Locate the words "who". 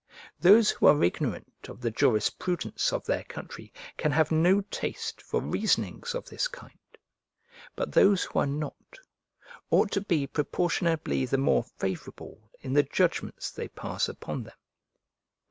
0.71-0.87, 8.23-8.39